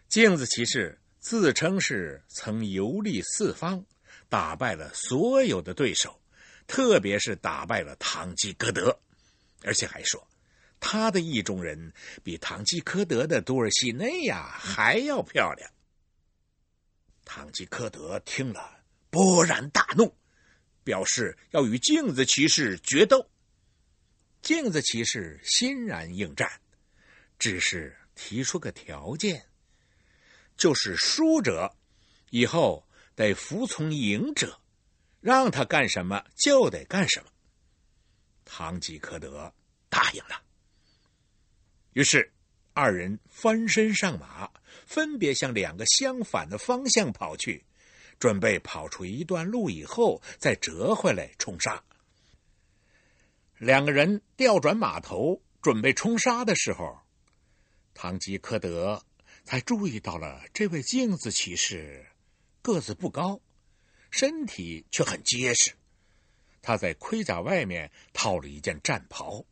[0.08, 3.84] 镜子骑士自称是曾游历四方，
[4.28, 6.20] 打败了所有的对手，
[6.66, 8.98] 特别是打败了堂吉诃德，
[9.62, 10.26] 而且还说。
[10.80, 15.70] 他的意中人比堂吉诃德的多尔西内亚还要漂亮。
[17.24, 20.16] 堂吉诃德听了，勃然大怒，
[20.84, 23.28] 表示要与镜子骑士决斗。
[24.42, 26.60] 镜子骑士欣然应战，
[27.38, 29.44] 只是提出个条件，
[30.56, 31.74] 就是输者
[32.30, 34.60] 以后得服从赢者，
[35.20, 37.26] 让他干什么就得干什么。
[38.44, 39.52] 堂吉诃德
[39.88, 40.40] 答应了。
[41.96, 42.30] 于是，
[42.74, 44.50] 二人翻身上马，
[44.84, 47.64] 分别向两个相反的方向跑去，
[48.18, 51.82] 准备跑出一段路以后再折回来冲杀。
[53.56, 56.98] 两个人调转马头，准备冲杀的时候，
[57.94, 59.02] 唐吉诃德
[59.44, 62.04] 才注意到了这位镜子骑士
[62.60, 63.40] 个子不高，
[64.10, 65.72] 身体却很结实。
[66.60, 69.42] 他在盔甲外面套了一件战袍，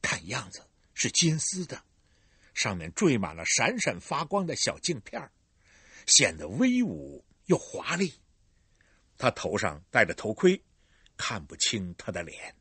[0.00, 0.62] 看样子
[1.02, 1.82] 是金丝的，
[2.52, 5.30] 上面缀满了闪闪发光的小镜片
[6.04, 8.12] 显得威武又华丽。
[9.16, 10.62] 他头上戴着头盔，
[11.16, 12.54] 看不清他的脸。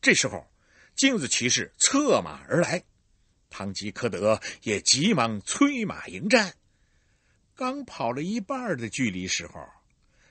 [0.00, 0.48] 这时候，
[0.94, 2.84] 镜子骑士策马而来，
[3.50, 6.54] 唐吉诃德也急忙催马迎战。
[7.56, 9.68] 刚跑了一半的距离时候，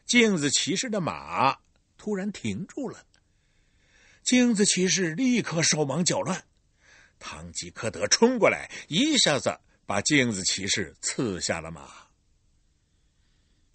[0.06, 1.60] 镜子骑士的马。
[1.98, 3.06] 突然停住了，
[4.24, 6.46] 镜子骑士立刻手忙脚乱。
[7.24, 11.90] 堂吉诃德冲过来，一下子把镜子骑士刺下了马。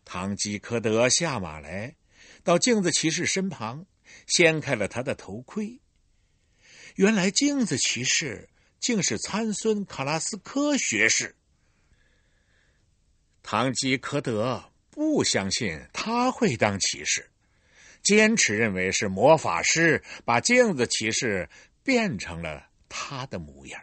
[0.04, 1.96] 堂吉诃德下马来，
[2.44, 3.86] 到镜子骑士身旁，
[4.26, 5.80] 掀开了他的头盔。
[6.96, 11.34] 原来镜子骑士竟是参孙卡拉斯科学士。
[13.42, 17.30] 堂吉诃德不相信他会当骑士。
[18.02, 21.48] 坚持认为是魔法师把镜子骑士
[21.82, 23.82] 变成了他的模样。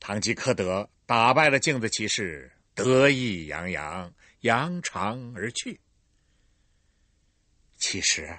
[0.00, 5.80] 唐吉诃德打败了镜子骑士，得意洋洋，扬长而去。
[7.78, 8.38] 其实，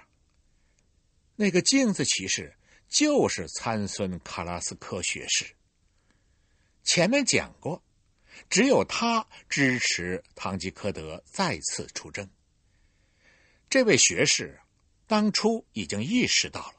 [1.36, 2.56] 那个镜子骑士
[2.88, 5.56] 就是参孙卡拉斯科学士。
[6.84, 7.84] 前面讲过，
[8.50, 12.30] 只有他支持唐吉诃德再次出征。
[13.70, 14.60] 这位学士
[15.08, 16.75] 当初已经意识到了，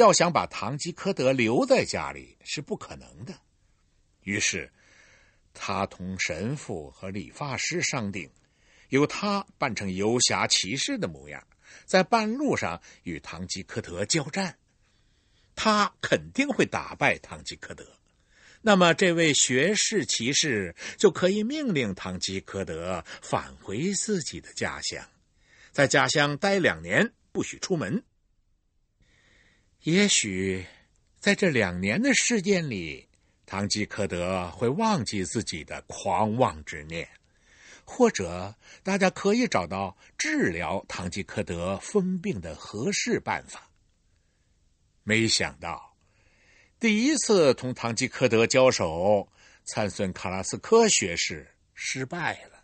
[0.00, 3.34] 要想把堂吉诃德留在家里是不可能的。
[4.22, 4.72] 于是，
[5.52, 8.30] 他同神父和理发师商定，
[8.88, 11.46] 由他扮成游侠骑士的模样，
[11.84, 14.56] 在半路上与堂吉诃德交战。
[15.54, 17.86] 他肯定会打败堂吉诃德，
[18.62, 25.06] 那么这位学士骑士就可以命令堂吉诃德返回自己的家乡。
[25.72, 28.02] 在家乡待两年，不许出门。
[29.84, 30.66] 也许
[31.20, 33.08] 在这两年的时间里，
[33.46, 37.08] 堂吉诃德会忘记自己的狂妄之念，
[37.86, 43.70] 或者大家可以找到治疗堂吉诃德疯病的合适办法。
[45.02, 45.96] 没想到，
[46.78, 49.26] 第一次同堂吉诃德交手，
[49.64, 52.62] 参孙卡拉斯科学士失败了。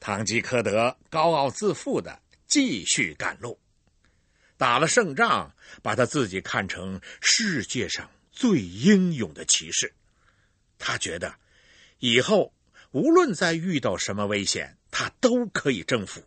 [0.00, 3.58] 堂吉诃德高傲自负的继续赶路，
[4.62, 5.52] 打了胜仗，
[5.82, 9.92] 把他自己看成世界上最英勇的骑士。
[10.78, 11.34] 他觉得，
[11.98, 12.54] 以后
[12.92, 16.22] 无论再遇到什么危险，他都可以征服，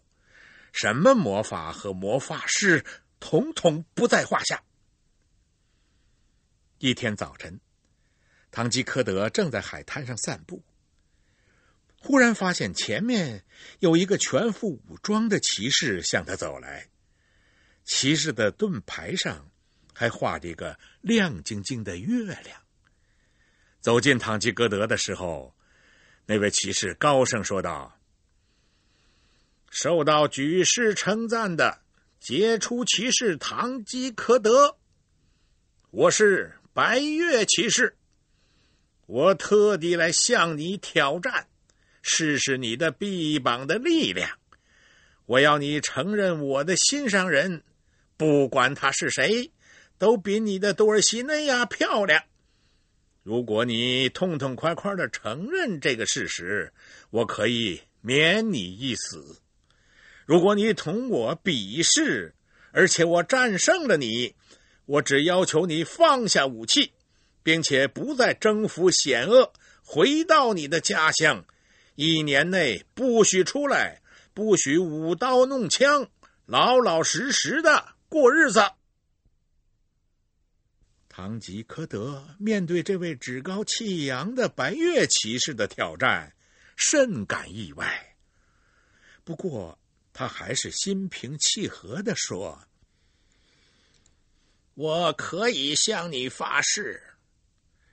[0.73, 2.83] 什么魔法和魔法师，
[3.21, 4.61] 统统不在话下。
[6.79, 7.61] 一天早晨，
[8.51, 10.61] 唐吉诃德正在海滩上散步。
[12.01, 13.45] 忽然发现前面
[13.79, 16.89] 有一个全副武装的骑士向他走来，
[17.85, 19.49] 骑士的盾牌上
[19.93, 22.61] 还画着一个亮晶晶的月亮。
[23.79, 25.55] 走进唐吉诃德的时候，
[26.25, 27.97] 那位骑士高声说道
[29.69, 31.81] ：“受到举世称赞的
[32.19, 34.77] 杰出骑士唐吉诃德，
[35.91, 37.95] 我是白月骑士，
[39.05, 41.47] 我特地来向你挑战。”
[42.07, 44.37] 试试你的臂膀的力量，
[45.25, 47.63] 我要你承认我的心上人，
[48.17, 49.51] 不管他是谁，
[49.97, 52.23] 都比你的多尔西内亚漂亮。
[53.23, 56.71] 如果你痛痛快快的承认这个事实，
[57.09, 59.41] 我可以免你一死；
[60.25, 62.33] 如果你同我比试，
[62.71, 64.35] 而且我战胜了你，
[64.85, 66.91] 我只要求你放下武器，
[67.41, 69.51] 并且不再征服险恶，
[69.83, 71.43] 回到你的家乡。
[71.95, 74.01] 一年内不许出来，
[74.33, 76.07] 不许舞刀弄枪，
[76.45, 78.61] 老老实实的过日子。
[81.07, 86.35] 唐吉诃德面对这位趾高气扬的白月骑士的挑战，
[86.75, 88.15] 甚感意外。
[89.23, 89.79] 不过，
[90.11, 92.67] 他还是心平气和的说
[94.75, 97.01] ：“我可以向你发誓，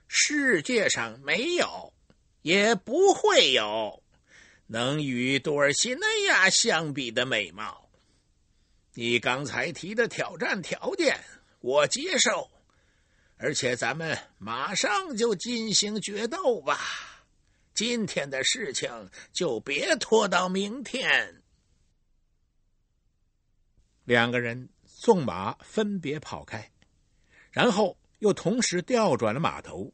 [0.07, 1.93] 世界上没有，
[2.41, 4.03] 也不会有
[4.67, 7.82] 能与多尔西内亚相比的美貌。
[8.95, 11.19] 你刚才提的挑战条件，
[11.61, 12.51] 我接受，
[13.37, 16.79] 而且咱们马上就进行决斗吧。
[17.73, 21.41] 今天的事情就别拖到明天。
[24.03, 26.69] 两个人纵马分别跑开。
[27.49, 29.91] 然后又同时调转了马头，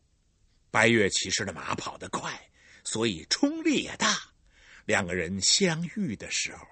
[0.71, 2.49] 白月骑士的马跑得快，
[2.83, 4.17] 所以冲力也大。
[4.85, 6.65] 两个人相遇的时候，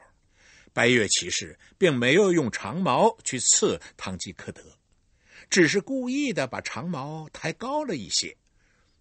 [0.78, 4.62] 白月骑士并没有用长矛去刺唐吉诃德，
[5.50, 8.38] 只是故意的把长矛抬高了一些，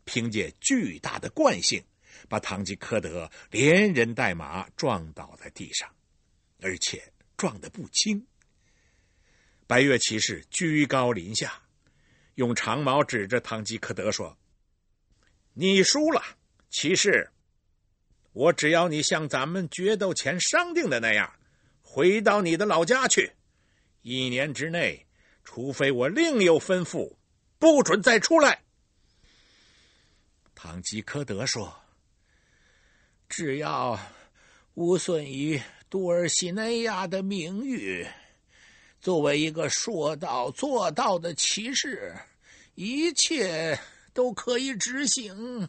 [0.07, 1.85] 凭借巨大的惯性，
[2.31, 5.95] 把唐吉诃德连人带马撞倒在地上，
[6.63, 8.27] 而且撞得不轻。
[9.67, 11.61] 白月骑士居高临下。
[12.37, 14.39] 用长矛指着唐吉诃德说
[15.53, 16.23] ：“你输了，
[16.71, 17.31] 骑士。
[18.33, 21.31] 我只要你像咱们决斗前商定的那样，
[21.97, 23.33] 回到你的老家去。
[24.03, 25.07] 一年之内，
[25.43, 27.17] 除非我另有吩咐，
[27.59, 28.61] 不准再出来。”
[30.55, 31.75] 唐吉诃德说
[33.31, 33.99] ：“只要
[34.75, 38.07] 无损于多尔西内亚的名誉。”
[39.01, 42.15] 作为一个说到做到的骑士，
[42.75, 43.81] 一切
[44.13, 45.67] 都可以执行。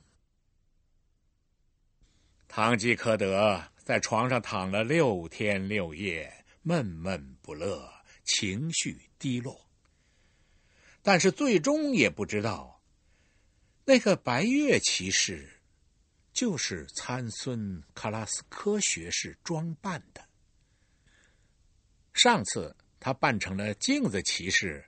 [2.50, 7.90] 唐吉诃德在床上躺了六天六夜，闷闷不乐，
[8.26, 9.66] 情绪低落。
[11.02, 12.84] 但是最终也不知道，
[13.86, 15.50] 那个白月骑士
[16.34, 20.28] 就是参孙卡拉斯科学士装扮的。
[22.14, 22.76] 上次。
[23.00, 24.84] 他扮成了镜子骑士，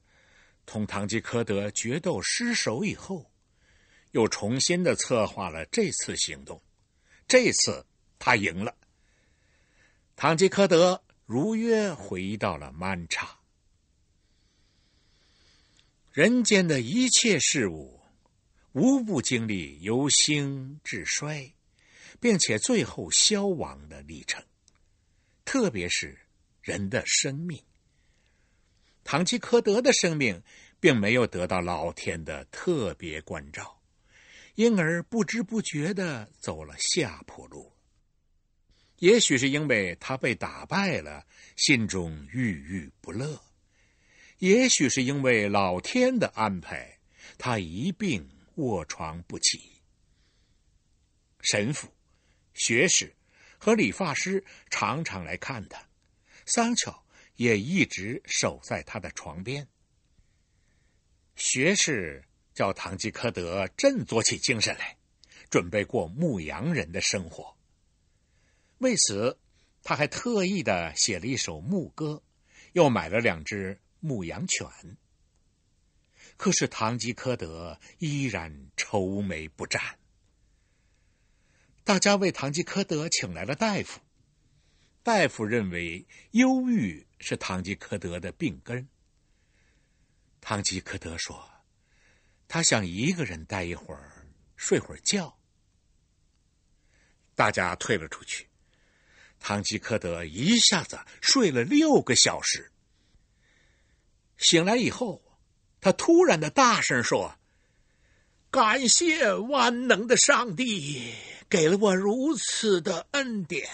[0.65, 3.31] 同唐吉诃德决斗失手以后，
[4.11, 6.59] 又重新的策划了这次行动。
[7.27, 7.85] 这次
[8.17, 8.75] 他赢了，
[10.21, 13.39] 堂吉诃德如约回到了曼茶。
[16.11, 18.01] 人间的一切事物，
[18.73, 21.53] 无不经历由兴至衰，
[22.19, 24.43] 并且最后消亡的历程，
[25.45, 26.19] 特别是
[26.61, 27.63] 人的生命。
[29.05, 30.43] 唐吉诃德的生命
[30.81, 33.79] 并没有得到老天的特别关照，
[34.55, 37.71] 因而不知不觉的走了下坡路。
[38.99, 41.25] 也许是因为他被打败了，
[41.55, 43.41] 心中郁郁不乐；
[44.37, 46.99] 也许是因为老天的安排，
[47.37, 49.59] 他一病卧床不起。
[51.41, 51.93] 神父、
[52.53, 53.15] 学士
[53.57, 55.87] 和理发师常常来看他，
[56.45, 57.03] 桑乔。
[57.39, 59.65] 也一直守在他的床边。
[61.37, 62.21] 学士
[62.53, 64.97] 叫唐吉诃德振作起精神来，
[65.49, 67.55] 准备过牧羊人的生活。
[68.79, 69.37] 为此，
[69.83, 72.23] 他还特意的写了一首牧歌，
[72.73, 74.67] 又买了两只牧羊犬。
[76.37, 79.99] 可是唐吉诃德依然愁眉不展。
[81.83, 83.99] 大家为唐吉诃德请来了大夫。
[85.03, 88.87] 大夫认为忧郁是唐吉诃德的病根。
[90.39, 91.49] 唐吉诃德说
[92.47, 95.37] ：“他想一个人待一会儿，睡会儿觉。”
[97.33, 98.48] 大家退了出去。
[99.39, 102.71] 唐吉诃德一下子睡了六个小时。
[104.37, 105.21] 醒来以后，
[105.81, 107.35] 他突然的大声说
[108.51, 111.13] ：“感谢万能的上帝，
[111.49, 113.69] 给了我如此的恩典。”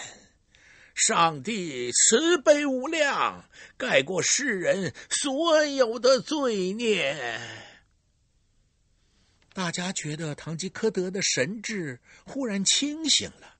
[0.94, 3.44] 上帝慈悲无量，
[3.76, 7.38] 盖过世人所有的罪孽。
[9.52, 13.55] 大家觉得唐吉诃德的神智忽然清醒了，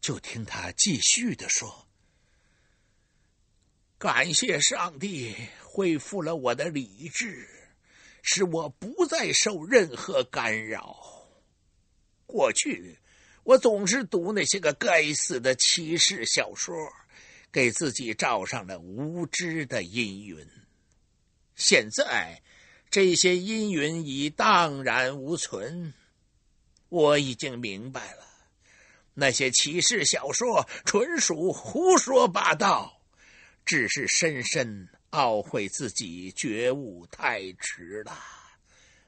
[0.00, 1.86] 就听他继续的说
[3.98, 7.48] ：“感谢上帝恢复了我的理智，
[8.22, 11.28] 使我不再受任何干扰。
[12.26, 12.98] 过去。”
[13.42, 16.76] 我总是读那些个该死的骑士小说，
[17.50, 20.46] 给自己罩上了无知的阴云。
[21.56, 22.42] 现在，
[22.90, 25.94] 这些阴云已荡然无存。
[26.90, 28.29] 我已经明白了，
[29.20, 33.02] 那些骑士小说纯属胡说八道，
[33.66, 38.18] 只是深深懊悔自己觉悟太迟了。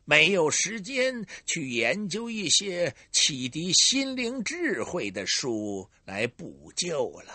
[0.05, 7.33] 没有时间去研究一些启迪心灵智慧的书来补救了。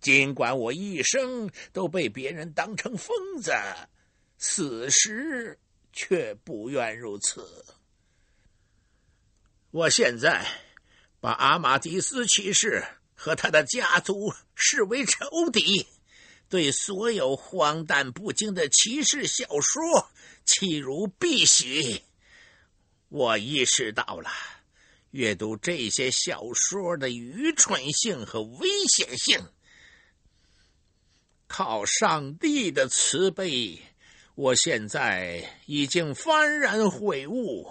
[0.00, 3.52] 尽管我一生都被别人当成疯子，
[4.38, 5.58] 此时
[5.92, 7.46] 却不愿如此。
[9.70, 10.46] 我现在
[11.22, 15.86] 把阿马迪斯骑士和他的家族视为仇敌，
[16.48, 20.10] 对所有荒诞不经的骑士小说
[20.44, 22.02] 弃如敝屣。
[23.08, 24.28] 我意识到了
[25.12, 29.46] 阅读这些小说的愚蠢性和危险性。
[31.46, 33.80] 靠上帝的慈悲，
[34.34, 37.70] 我现在已经幡然悔悟。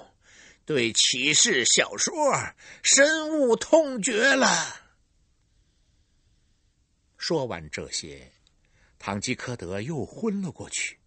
[0.66, 2.14] 对骑士小说
[2.84, 4.48] 深恶痛绝了。
[7.18, 8.32] 说完这些，
[8.98, 10.98] 唐吉诃德又昏了过去。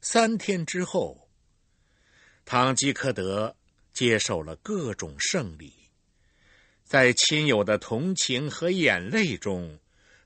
[0.00, 1.28] 三天之后，
[2.44, 3.56] 唐吉诃德
[3.92, 5.72] 接受了各种胜利，
[6.84, 9.78] 在亲友的同情和眼泪中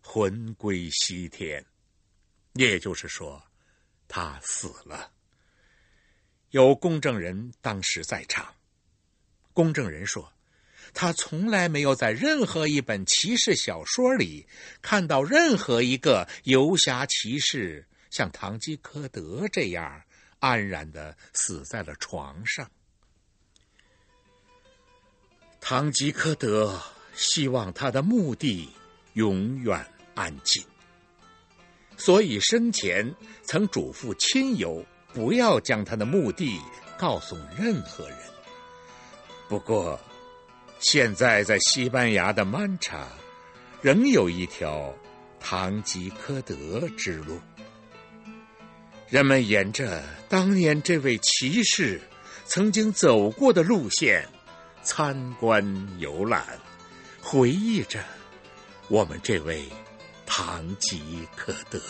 [0.02, 1.64] 魂归西天，
[2.54, 3.42] 也就是说，
[4.06, 5.10] 他死了。
[6.50, 8.54] 有公证人当时在场。
[9.52, 10.32] 公证人说，
[10.92, 14.46] 他从来没有在任何一本骑士小说里
[14.82, 20.02] 看到任何一个游侠骑士像唐吉诃德这样
[20.38, 22.68] 安然的死在了床上。
[25.60, 26.80] 唐吉诃德
[27.14, 28.70] 希望他的墓地
[29.12, 30.64] 永远安静，
[31.96, 34.84] 所以生前曾嘱咐亲友。
[35.12, 36.60] 不要将他的目的
[36.98, 38.18] 告诉任何人。
[39.48, 39.98] 不过，
[40.78, 43.08] 现在在西班牙的曼查，
[43.82, 44.94] 仍有一条
[45.40, 47.40] 唐吉诃德之路。
[49.08, 52.00] 人们沿着当年这位骑士
[52.44, 54.24] 曾经走过的路线
[54.82, 55.64] 参观
[55.98, 56.46] 游览，
[57.20, 58.04] 回忆着
[58.88, 59.68] 我们这位
[60.26, 61.80] 唐吉诃德。